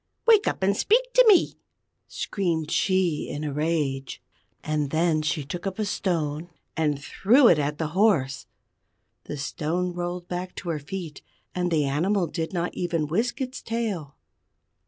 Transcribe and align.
Wake 0.25 0.47
up 0.47 0.63
and 0.63 0.75
speak 0.75 1.13
to 1.13 1.23
me!" 1.27 1.59
screamed 2.07 2.71
she 2.71 3.29
in 3.29 3.43
a 3.43 3.53
rage. 3.53 4.19
And 4.63 4.89
then 4.89 5.21
she 5.21 5.45
took 5.45 5.67
up 5.67 5.77
a 5.77 5.85
stone, 5.85 6.49
and 6.75 6.97
threw 6.99 7.47
it 7.47 7.59
at 7.59 7.77
the 7.77 7.89
horse. 7.89 8.47
The 9.25 9.37
stone 9.37 9.93
rolled 9.93 10.27
back 10.27 10.55
to 10.55 10.69
her 10.69 10.79
feet, 10.79 11.21
and 11.53 11.69
the 11.69 11.85
animal 11.85 12.25
did 12.25 12.51
not 12.51 12.73
even 12.73 13.05
whisk 13.05 13.41
its 13.41 13.61
tail. 13.61 14.15